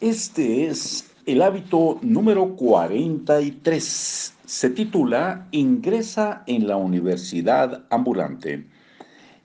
Este 0.00 0.68
es 0.68 1.10
el 1.26 1.42
hábito 1.42 1.98
número 2.02 2.54
43. 2.54 4.34
Se 4.44 4.70
titula 4.70 5.48
Ingresa 5.50 6.44
en 6.46 6.68
la 6.68 6.76
Universidad 6.76 7.84
Ambulante. 7.90 8.64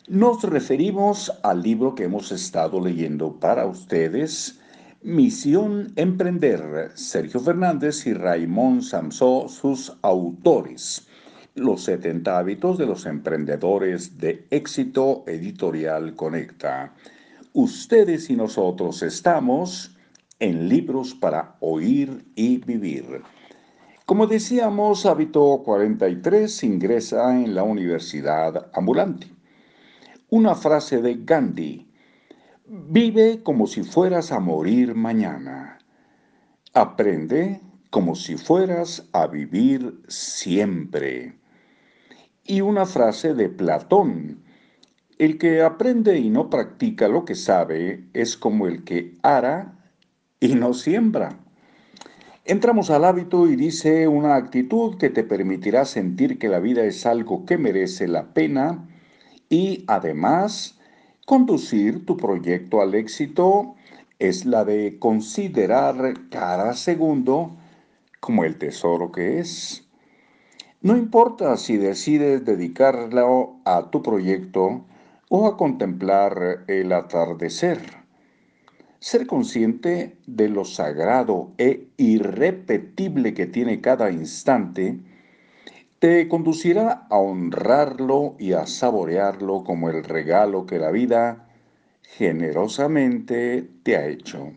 Nos 0.07 0.43
referimos 0.43 1.31
al 1.41 1.63
libro 1.63 1.95
que 1.95 2.04
hemos 2.04 2.31
estado 2.31 2.79
leyendo 2.79 3.39
para 3.39 3.66
ustedes, 3.66 4.59
Misión 5.02 5.91
Emprender, 5.95 6.91
Sergio 6.93 7.39
Fernández 7.39 8.05
y 8.05 8.13
Raymond 8.13 8.83
Samsó, 8.83 9.47
sus 9.49 9.97
autores. 10.04 11.07
Los 11.55 11.85
70 11.85 12.38
hábitos 12.38 12.77
de 12.77 12.85
los 12.85 13.07
emprendedores 13.07 14.20
de 14.20 14.45
éxito 14.51 15.23
editorial 15.25 16.13
Conecta. 16.15 16.93
Ustedes 17.54 18.29
y 18.29 18.35
nosotros 18.35 19.01
estamos 19.01 19.93
en 20.43 20.68
libros 20.68 21.15
para 21.15 21.56
oír 21.61 22.25
y 22.36 22.57
vivir. 22.57 23.21
Como 24.06 24.28
decíamos, 24.28 25.06
hábito 25.06 25.61
43 25.64 26.64
ingresa 26.65 27.34
en 27.34 27.56
la 27.56 27.64
universidad 27.64 28.70
ambulante. 28.74 29.28
Una 30.29 30.54
frase 30.56 31.01
de 31.01 31.20
Gandhi. 31.24 31.89
Vive 32.67 33.42
como 33.42 33.67
si 33.67 33.84
fueras 33.84 34.34
a 34.34 34.42
morir 34.42 34.95
mañana. 34.95 35.80
Aprende 36.73 37.62
como 37.89 38.14
si 38.14 38.36
fueras 38.36 39.08
a 39.14 39.28
vivir 39.28 40.02
siempre. 40.09 41.39
Y 42.44 42.59
una 42.59 42.86
frase 42.86 43.34
de 43.34 43.48
Platón. 43.48 44.44
El 45.17 45.38
que 45.38 45.62
aprende 45.62 46.17
y 46.20 46.30
no 46.30 46.50
practica 46.50 47.08
lo 47.08 47.23
que 47.23 47.36
sabe 47.36 48.09
es 48.12 48.36
como 48.36 48.67
el 48.67 48.84
que 48.84 49.17
ara 49.22 49.80
y 50.44 50.56
no 50.56 50.73
siembra. 50.73 51.38
Entramos 52.44 52.90
al 52.90 53.06
hábito 53.06 53.48
y 53.48 53.56
dice 53.56 54.09
una 54.09 54.36
actitud 54.36 54.98
que 54.98 55.09
te 55.09 55.23
permitirá 55.23 55.86
sentir 55.86 56.38
que 56.38 56.50
la 56.50 56.59
vida 56.59 56.84
es 56.84 57.06
algo 57.06 57.45
que 57.45 57.58
merece 57.58 58.09
la 58.09 58.34
pena 58.34 58.86
y 59.48 59.86
además 59.88 60.78
conducir 61.26 62.06
tu 62.06 62.17
proyecto 62.17 62.82
al 62.82 62.94
éxito 62.94 63.76
es 64.20 64.45
la 64.45 64.66
de 64.66 65.00
considerar 65.00 66.14
cada 66.30 66.73
segundo 66.73 67.56
como 68.20 68.44
el 68.44 68.58
tesoro 68.58 69.14
que 69.14 69.39
es. 69.39 69.88
No 70.82 70.98
importa 70.98 71.56
si 71.56 71.78
decides 71.78 72.44
dedicarlo 72.44 73.56
a 73.64 73.89
tu 73.89 74.04
proyecto 74.04 74.84
o 75.30 75.48
a 75.48 75.56
contemplar 75.56 76.66
el 76.67 76.92
atardecer. 76.92 78.03
Ser 79.04 79.28
consciente 79.28 80.16
de 80.28 80.48
lo 80.48 80.64
sagrado 80.64 81.52
e 81.58 81.90
irrepetible 81.98 83.34
que 83.34 83.45
tiene 83.45 83.82
cada 83.82 84.10
instante 84.12 84.98
te 86.00 86.30
conducirá 86.30 87.06
a 87.10 87.18
honrarlo 87.18 88.38
y 88.40 88.54
a 88.54 88.66
saborearlo 88.66 89.66
como 89.66 89.90
el 89.90 90.06
regalo 90.06 90.66
que 90.66 90.80
la 90.80 90.90
vida 90.90 91.50
generosamente 92.16 93.70
te 93.84 93.98
ha 93.98 94.08
hecho. 94.08 94.54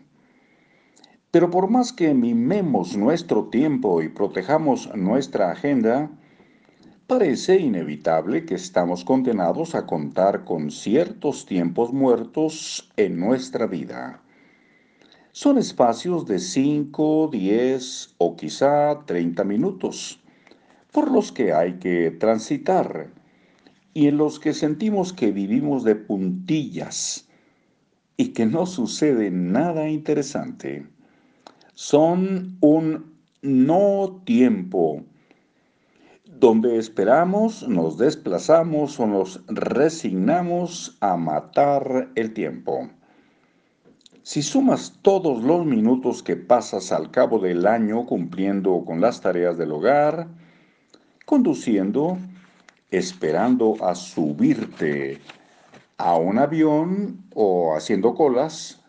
Pero 1.29 1.49
por 1.49 1.69
más 1.69 1.91
que 1.91 2.13
mimemos 2.13 2.95
nuestro 2.95 3.49
tiempo 3.49 4.01
y 4.01 4.07
protejamos 4.07 4.95
nuestra 4.95 5.51
agenda, 5.51 6.09
parece 7.05 7.57
inevitable 7.57 8.45
que 8.45 8.55
estamos 8.55 9.03
condenados 9.03 9.75
a 9.75 9.85
contar 9.85 10.45
con 10.45 10.71
ciertos 10.71 11.45
tiempos 11.45 11.91
muertos 11.91 12.89
en 12.95 13.19
nuestra 13.19 13.67
vida. 13.67 14.21
Son 15.39 15.59
espacios 15.59 16.25
de 16.25 16.39
5, 16.39 17.29
10 17.31 18.15
o 18.17 18.35
quizá 18.35 19.05
30 19.05 19.43
minutos 19.43 20.19
por 20.91 21.11
los 21.11 21.31
que 21.31 21.53
hay 21.53 21.73
que 21.73 22.09
transitar 22.09 23.11
y 23.93 24.07
en 24.07 24.17
los 24.17 24.39
que 24.39 24.55
sentimos 24.55 25.13
que 25.13 25.31
vivimos 25.31 25.83
de 25.83 25.93
puntillas 25.93 27.29
y 28.17 28.29
que 28.29 28.47
no 28.47 28.65
sucede 28.65 29.29
nada 29.29 29.87
interesante 29.87 30.87
son 31.75 32.57
un 32.59 33.13
no 33.43 34.23
tiempo, 34.25 35.03
donde 36.25 36.79
esperamos, 36.79 37.67
nos 37.69 37.99
desplazamos 37.99 38.99
o 38.99 39.05
nos 39.05 39.45
resignamos 39.45 40.97
a 40.99 41.15
matar 41.15 42.09
el 42.15 42.33
tiempo. 42.33 42.89
Si 44.27 44.41
sumas 44.41 44.99
todos 45.03 45.41
los 45.41 45.65
minutos 45.65 46.21
que 46.21 46.35
pasas 46.35 46.91
al 46.91 47.11
cabo 47.11 47.39
del 47.39 47.65
año 47.65 48.05
cumpliendo 48.05 48.83
con 48.83 48.99
las 48.99 49.21
tareas 49.21 49.57
del 49.57 49.71
hogar, 49.71 50.27
conduciendo, 51.25 52.17
esperando 52.91 53.77
a 53.81 53.95
subirte 53.95 55.21
a 55.97 56.17
un 56.17 56.39
avión 56.39 57.23
o 57.35 57.73
haciendo 57.73 58.15
colas, 58.15 58.83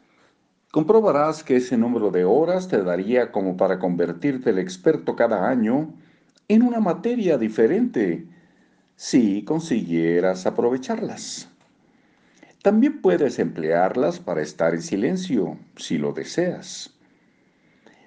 comprobarás 0.72 1.44
que 1.44 1.59
ese 1.59 1.76
número 1.76 2.10
de 2.10 2.25
horas 2.25 2.66
te 2.66 2.82
daría 2.82 3.31
como 3.31 3.56
para 3.56 3.78
convertirte 3.78 4.50
el 4.50 4.59
experto 4.59 5.15
cada 5.15 5.49
año 5.49 5.94
en 6.49 6.65
una 6.65 6.81
materia 6.81 7.38
diferente 7.38 8.26
si 8.97 9.44
consiguieras 9.44 10.47
aprovecharlas. 10.47 11.49
También 12.69 13.01
puedes 13.01 13.39
emplearlas 13.39 14.21
para 14.21 14.43
estar 14.43 14.75
en 14.75 14.83
silencio 14.83 15.56
si 15.77 15.97
lo 15.97 16.12
deseas. 16.12 16.93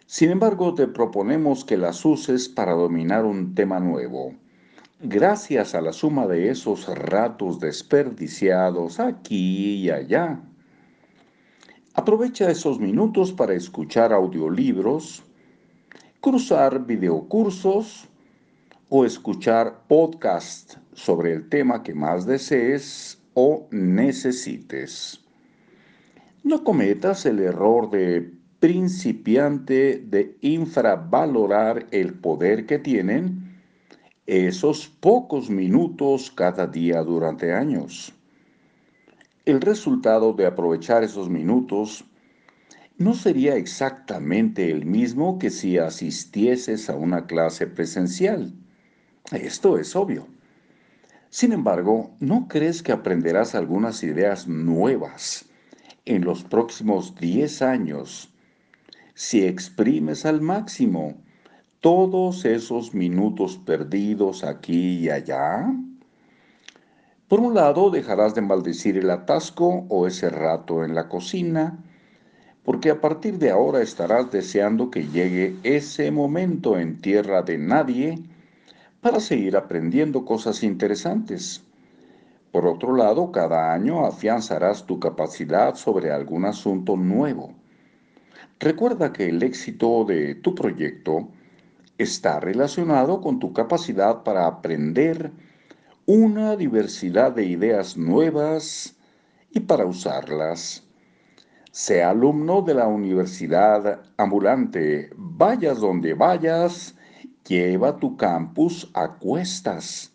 Sin 0.06 0.30
embargo, 0.30 0.76
te 0.76 0.88
proponemos 0.88 1.66
que 1.66 1.78
las 1.78 2.06
uses 2.06 2.48
para 2.48 2.74
dominar 2.74 3.26
un 3.26 3.56
tema 3.56 3.80
nuevo. 3.80 4.36
Gracias 5.00 5.74
a 5.74 5.82
la 5.82 5.92
suma 5.92 6.28
de 6.28 6.52
esos 6.52 6.88
ratos 6.96 7.60
desperdiciados 7.60 9.00
aquí 9.00 9.78
y 9.78 9.90
allá 9.90 10.40
Aprovecha 11.96 12.52
esos 12.52 12.80
minutos 12.80 13.34
para 13.34 13.56
escuchar 13.56 14.14
audiolibros, 14.14 15.24
cruzar 16.20 16.86
videocursos 16.86 18.08
o 18.90 19.06
escuchar 19.06 19.88
podcasts 19.88 20.78
sobre 20.94 21.34
el 21.34 21.50
tema 21.50 21.82
que 21.82 21.96
más 21.96 22.28
desees 22.28 23.21
o 23.34 23.68
necesites. 23.72 25.20
No 26.44 26.64
cometas 26.64 27.26
el 27.26 27.40
error 27.40 27.90
de 27.90 28.32
principiante 28.60 30.04
de 30.06 30.38
infravalorar 30.42 31.88
el 31.92 32.14
poder 32.14 32.66
que 32.66 32.80
tienen 32.80 33.60
esos 34.26 34.88
pocos 34.88 35.50
minutos 35.50 36.32
cada 36.32 36.68
día 36.68 37.02
durante 37.02 37.54
años 37.54 38.14
el 39.46 39.62
resultado 39.62 40.34
de 40.34 40.46
aprovechar 40.46 41.04
esos 41.04 41.30
minutos 41.30 42.06
no 42.98 43.14
sería 43.14 43.56
exactamente 43.56 44.70
el 44.70 44.86
mismo 44.86 45.40
que 45.40 45.50
si 45.50 45.78
asistieses 45.78 46.90
a 46.90 46.96
una 46.96 47.26
clase 47.26 47.66
presencial. 47.66 48.54
Esto 49.32 49.80
es 49.80 49.96
obvio. 49.96 50.28
Sin 51.34 51.54
embargo, 51.54 52.12
¿no 52.20 52.50
crees 52.50 52.84
que 52.84 52.92
aprenderás 52.92 53.56
algunas 53.56 54.04
ideas 54.04 54.50
nuevas 54.50 55.46
en 56.04 56.26
los 56.26 56.44
próximos 56.44 57.16
10 57.16 57.62
años 57.62 58.34
si 59.14 59.46
exprimes 59.46 60.26
al 60.26 60.42
máximo 60.42 61.16
todos 61.80 62.44
esos 62.44 62.94
minutos 62.94 63.58
perdidos 63.58 64.44
aquí 64.44 65.00
y 65.00 65.10
allá? 65.10 65.74
Por 67.30 67.40
un 67.40 67.54
lado, 67.54 67.92
dejarás 67.92 68.36
de 68.36 68.42
maldecir 68.42 68.98
el 68.98 69.10
atasco 69.10 69.86
o 69.88 70.08
ese 70.08 70.30
rato 70.30 70.84
en 70.84 70.94
la 70.94 71.08
cocina, 71.08 71.82
porque 72.64 72.90
a 72.90 73.00
partir 73.00 73.38
de 73.38 73.52
ahora 73.52 73.82
estarás 73.82 74.30
deseando 74.32 74.92
que 74.92 75.08
llegue 75.08 75.56
ese 75.64 76.12
momento 76.12 76.78
en 76.78 77.00
tierra 77.00 77.42
de 77.42 77.58
nadie 77.58 78.22
para 79.02 79.20
seguir 79.20 79.58
aprendiendo 79.58 80.24
cosas 80.26 80.64
interesantes. 80.64 81.64
Por 82.52 82.68
otro 82.68 82.96
lado, 82.96 83.32
cada 83.32 83.74
año 83.74 84.06
afianzarás 84.06 84.86
tu 84.86 85.00
capacidad 85.00 85.76
sobre 85.76 86.12
algún 86.12 86.46
asunto 86.46 86.96
nuevo. 86.96 87.54
Recuerda 88.60 89.12
que 89.12 89.30
el 89.30 89.42
éxito 89.42 90.06
de 90.06 90.36
tu 90.36 90.54
proyecto 90.54 91.30
está 91.98 92.40
relacionado 92.40 93.22
con 93.22 93.40
tu 93.40 93.54
capacidad 93.54 94.24
para 94.24 94.46
aprender 94.46 95.32
una 96.06 96.56
diversidad 96.56 97.32
de 97.32 97.46
ideas 97.46 97.98
nuevas 97.98 98.96
y 99.52 99.62
para 99.62 99.86
usarlas. 99.86 100.84
Sea 101.72 102.10
alumno 102.10 102.62
de 102.62 102.74
la 102.74 102.88
universidad 102.88 104.02
ambulante, 104.18 105.10
vayas 105.16 105.80
donde 105.80 106.14
vayas, 106.14 106.96
lleva 107.48 107.98
tu 107.98 108.18
campus 108.18 108.90
a 108.94 109.16
cuestas. 109.18 110.12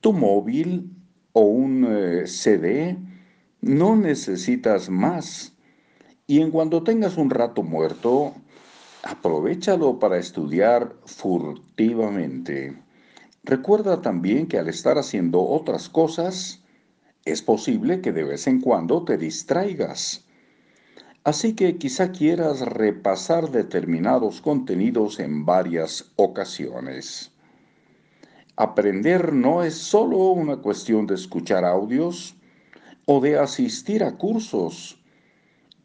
Tu 0.00 0.12
móvil 0.12 0.90
o 1.32 1.42
un 1.42 1.86
eh, 1.88 2.26
CD 2.26 2.96
no 3.60 3.96
necesitas 3.96 4.88
más 4.88 5.52
Y 6.26 6.40
en 6.40 6.50
cuando 6.50 6.84
tengas 6.84 7.16
un 7.16 7.28
rato 7.28 7.64
muerto, 7.64 8.32
aprovechalo 9.02 9.98
para 9.98 10.16
estudiar 10.16 10.94
furtivamente. 11.04 12.80
Recuerda 13.42 14.00
también 14.00 14.46
que 14.46 14.58
al 14.58 14.68
estar 14.68 14.96
haciendo 14.96 15.42
otras 15.42 15.88
cosas, 15.88 16.62
es 17.24 17.42
posible 17.42 18.00
que 18.00 18.12
de 18.12 18.22
vez 18.22 18.46
en 18.46 18.60
cuando 18.60 19.04
te 19.04 19.18
distraigas. 19.18 20.24
Así 21.22 21.54
que 21.54 21.76
quizá 21.76 22.12
quieras 22.12 22.60
repasar 22.60 23.50
determinados 23.50 24.40
contenidos 24.40 25.20
en 25.20 25.44
varias 25.44 26.12
ocasiones. 26.16 27.30
Aprender 28.56 29.34
no 29.34 29.62
es 29.62 29.74
solo 29.74 30.16
una 30.32 30.56
cuestión 30.56 31.06
de 31.06 31.16
escuchar 31.16 31.66
audios 31.66 32.36
o 33.04 33.20
de 33.20 33.38
asistir 33.38 34.02
a 34.02 34.16
cursos. 34.16 34.98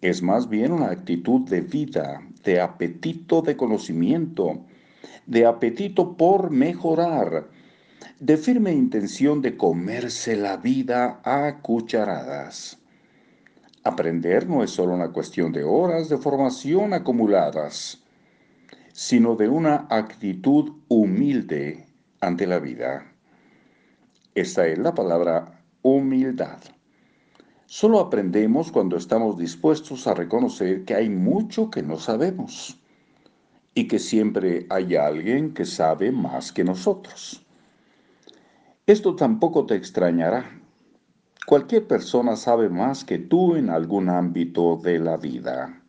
Es 0.02 0.22
más 0.22 0.48
bien 0.48 0.72
una 0.72 0.92
actitud 0.92 1.42
de 1.50 1.60
vida, 1.60 2.22
de 2.46 2.62
apetito 2.62 3.42
de 3.42 3.58
conocimiento, 3.58 4.62
de 5.26 5.46
apetito 5.46 6.16
por 6.16 6.50
mejorar, 6.50 7.50
de 8.22 8.38
firme 8.38 8.72
intención 8.72 9.42
de 9.42 9.58
comerse 9.58 10.38
la 10.38 10.56
vida 10.56 11.20
a 11.26 11.60
cucharadas. 11.62 12.78
Aprender 13.88 14.50
no 14.50 14.64
es 14.64 14.72
solo 14.72 14.96
una 14.96 15.12
cuestión 15.12 15.52
de 15.52 15.64
horas 15.64 16.10
de 16.10 16.18
formación 16.18 16.92
acumuladas, 16.96 18.04
sino 18.92 19.36
de 19.36 19.48
una 19.48 19.86
actitud 19.92 20.72
humilde 20.88 21.86
ante 22.20 22.48
la 22.48 22.58
vida. 22.58 23.06
Esta 24.34 24.66
es 24.66 24.80
la 24.80 24.96
palabra 24.96 25.62
humildad. 25.84 26.58
Solo 27.68 28.00
aprendemos 28.00 28.72
cuando 28.72 28.98
estamos 28.98 29.38
dispuestos 29.38 30.08
a 30.08 30.16
reconocer 30.16 30.84
que 30.84 30.96
hay 30.96 31.10
mucho 31.10 31.70
que 31.70 31.84
no 31.84 32.00
sabemos 32.00 32.80
y 33.76 33.88
que 33.88 34.00
siempre 34.00 34.66
hay 34.72 34.96
alguien 34.96 35.54
que 35.54 35.66
sabe 35.66 36.12
más 36.12 36.52
que 36.52 36.64
nosotros. 36.64 37.46
Esto 38.88 39.16
tampoco 39.16 39.68
te 39.68 39.76
extrañará. 39.76 40.65
Cualquier 41.46 41.86
persona 41.86 42.36
sabe 42.38 42.70
más 42.70 43.06
que 43.06 43.20
tú 43.20 43.56
en 43.56 43.70
algún 43.70 44.10
ámbito 44.10 44.78
de 44.78 44.98
la 44.98 45.16
vida. 45.16 45.80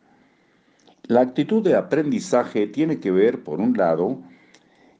La 1.03 1.21
actitud 1.21 1.63
de 1.63 1.75
aprendizaje 1.75 2.67
tiene 2.67 2.99
que 2.99 3.09
ver, 3.09 3.43
por 3.43 3.59
un 3.59 3.75
lado, 3.75 4.19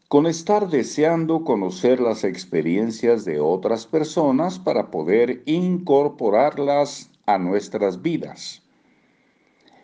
con 0.08 0.26
estar 0.26 0.68
deseando 0.68 1.44
conocer 1.44 2.00
las 2.00 2.24
experiencias 2.24 3.24
de 3.24 3.40
otras 3.40 3.86
personas 3.86 4.58
para 4.58 4.90
poder 4.90 5.44
incorporarlas 5.46 7.12
a 7.28 7.38
nuestras 7.38 8.02
vidas. 8.02 8.64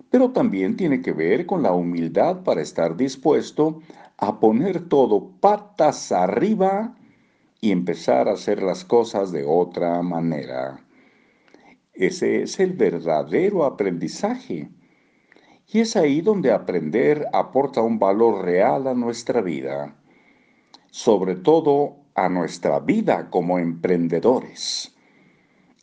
Pero 0.10 0.32
también 0.32 0.76
tiene 0.76 1.04
que 1.04 1.12
ver 1.12 1.46
con 1.46 1.62
la 1.62 1.74
humildad 1.74 2.42
para 2.44 2.62
estar 2.62 2.98
dispuesto 2.98 3.80
a 4.18 4.40
poner 4.40 4.88
todo 4.90 5.30
patas 5.40 6.12
arriba 6.12 6.96
y 7.64 7.72
empezar 7.72 8.28
a 8.28 8.34
hacer 8.34 8.62
las 8.62 8.84
cosas 8.84 9.32
de 9.32 9.46
otra 9.46 10.02
manera. 10.02 10.86
Ese 11.94 12.42
es 12.42 12.60
el 12.60 12.74
verdadero 12.74 13.64
aprendizaje. 13.64 14.70
Y 15.72 15.80
es 15.80 15.96
ahí 15.96 16.20
donde 16.20 16.52
aprender 16.52 17.26
aporta 17.32 17.82
un 17.82 18.00
valor 18.00 18.44
real 18.44 18.86
a 18.88 18.94
nuestra 18.94 19.40
vida, 19.40 19.96
sobre 20.92 21.36
todo 21.36 21.96
a 22.16 22.28
nuestra 22.28 22.82
vida 22.82 23.30
como 23.30 23.58
emprendedores. 23.58 24.94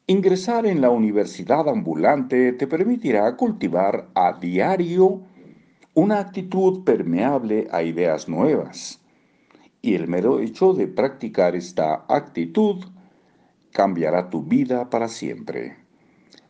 Ingresar 0.07 0.67
en 0.67 0.83
la 0.83 0.91
universidad 0.91 1.67
ambulante 1.67 2.53
te 2.53 2.67
permitirá 2.67 3.35
cultivar 3.39 4.11
a 4.15 4.35
diario 4.35 5.23
una 5.95 6.19
actitud 6.19 6.85
permeable 6.85 7.69
a 7.71 7.83
ideas 7.83 8.29
nuevas 8.29 9.00
y 9.83 9.95
el 9.95 10.09
mero 10.09 10.41
hecho 10.41 10.75
de 10.75 10.87
practicar 10.87 11.57
esta 11.57 12.05
actitud 12.09 12.85
cambiará 13.73 14.29
tu 14.31 14.43
vida 14.43 14.91
para 14.91 15.09
siempre, 15.09 15.77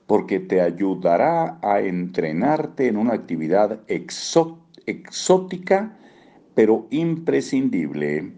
porque 0.06 0.40
te 0.40 0.60
ayudará 0.60 1.58
a 1.62 1.80
entrenarte 1.80 2.88
en 2.88 2.96
una 2.96 3.14
actividad 3.14 3.80
exótica, 4.76 5.96
pero 6.54 6.88
imprescindible, 6.90 8.32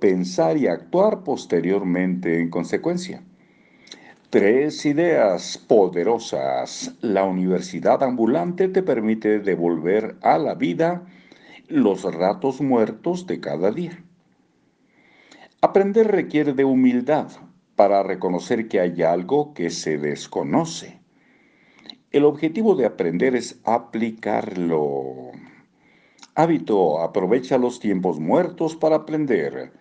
pensar 0.00 0.56
y 0.56 0.66
actuar 0.66 1.22
posteriormente 1.24 2.40
en 2.40 2.48
consecuencia. 2.48 3.22
Tres 4.30 4.86
ideas 4.86 5.58
poderosas. 5.58 6.94
La 7.02 7.24
universidad 7.24 8.02
ambulante 8.02 8.68
te 8.68 8.82
permite 8.82 9.40
devolver 9.40 10.16
a 10.22 10.38
la 10.38 10.54
vida 10.54 11.04
los 11.68 12.02
ratos 12.14 12.62
muertos 12.62 13.26
de 13.26 13.40
cada 13.40 13.70
día. 13.70 14.02
Aprender 15.64 16.08
requiere 16.08 16.54
de 16.54 16.64
humildad 16.64 17.30
para 17.76 18.02
reconocer 18.02 18.66
que 18.66 18.80
hay 18.80 19.00
algo 19.02 19.54
que 19.54 19.70
se 19.70 19.96
desconoce. 19.96 20.98
El 22.10 22.24
objetivo 22.24 22.74
de 22.74 22.84
aprender 22.84 23.36
es 23.36 23.60
aplicarlo. 23.62 25.30
Hábito, 26.34 27.00
aprovecha 27.00 27.58
los 27.58 27.78
tiempos 27.78 28.18
muertos 28.18 28.74
para 28.74 28.96
aprender. 28.96 29.72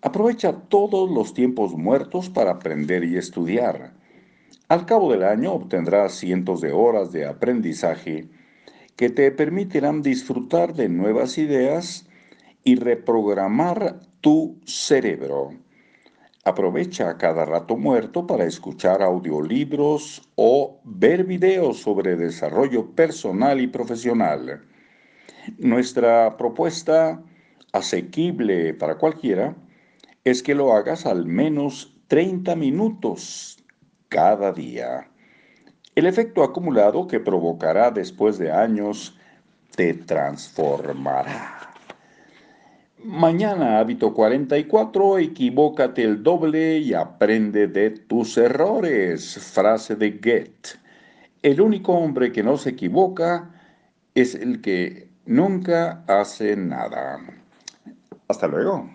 Aprovecha 0.00 0.54
todos 0.54 1.08
los 1.08 1.34
tiempos 1.34 1.74
muertos 1.74 2.28
para 2.28 2.50
aprender 2.50 3.04
y 3.04 3.16
estudiar. 3.16 3.94
Al 4.66 4.86
cabo 4.86 5.12
del 5.12 5.22
año 5.22 5.52
obtendrás 5.52 6.14
cientos 6.14 6.60
de 6.60 6.72
horas 6.72 7.12
de 7.12 7.26
aprendizaje 7.26 8.28
que 8.96 9.08
te 9.08 9.30
permitirán 9.30 10.02
disfrutar 10.02 10.74
de 10.74 10.88
nuevas 10.88 11.38
ideas 11.38 12.08
y 12.64 12.76
reprogramar 12.76 14.00
tu 14.20 14.60
cerebro. 14.64 15.50
Aprovecha 16.44 17.16
cada 17.18 17.44
rato 17.44 17.76
muerto 17.76 18.26
para 18.26 18.44
escuchar 18.44 19.00
audiolibros 19.00 20.28
o 20.34 20.80
ver 20.84 21.24
videos 21.24 21.78
sobre 21.78 22.16
desarrollo 22.16 22.90
personal 22.96 23.60
y 23.60 23.68
profesional. 23.68 24.62
Nuestra 25.58 26.36
propuesta, 26.36 27.22
asequible 27.72 28.74
para 28.74 28.98
cualquiera, 28.98 29.54
es 30.24 30.42
que 30.42 30.54
lo 30.54 30.72
hagas 30.72 31.06
al 31.06 31.26
menos 31.26 31.96
30 32.08 32.56
minutos 32.56 33.64
cada 34.08 34.52
día. 34.52 35.08
El 35.94 36.06
efecto 36.06 36.42
acumulado 36.42 37.06
que 37.06 37.20
provocará 37.20 37.90
después 37.90 38.38
de 38.38 38.50
años 38.50 39.16
te 39.76 39.94
transformará. 39.94 41.71
Mañana, 43.04 43.80
hábito 43.80 44.14
44, 44.14 45.18
equivócate 45.18 46.04
el 46.04 46.22
doble 46.22 46.78
y 46.78 46.94
aprende 46.94 47.66
de 47.66 47.90
tus 47.90 48.38
errores. 48.38 49.38
Frase 49.52 49.96
de 49.96 50.12
Goethe. 50.12 50.78
El 51.42 51.60
único 51.60 51.94
hombre 51.94 52.30
que 52.30 52.44
no 52.44 52.56
se 52.56 52.70
equivoca 52.70 53.50
es 54.14 54.36
el 54.36 54.60
que 54.60 55.08
nunca 55.26 56.04
hace 56.06 56.56
nada. 56.56 57.18
Hasta 58.28 58.46
luego. 58.46 58.88